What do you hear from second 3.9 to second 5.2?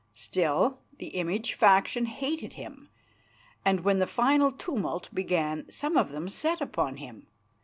the final tumult